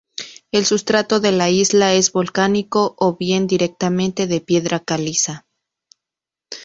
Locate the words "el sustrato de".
0.51-1.31